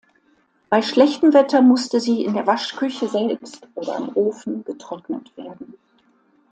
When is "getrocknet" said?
4.63-5.37